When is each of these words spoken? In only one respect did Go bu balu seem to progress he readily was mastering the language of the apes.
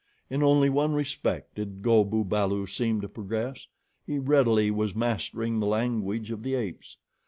In 0.31 0.41
only 0.41 0.67
one 0.67 0.95
respect 0.95 1.53
did 1.53 1.83
Go 1.83 2.03
bu 2.03 2.25
balu 2.25 2.65
seem 2.67 3.01
to 3.01 3.07
progress 3.07 3.67
he 4.03 4.17
readily 4.17 4.71
was 4.71 4.95
mastering 4.95 5.59
the 5.59 5.67
language 5.67 6.31
of 6.31 6.41
the 6.41 6.55
apes. 6.55 6.97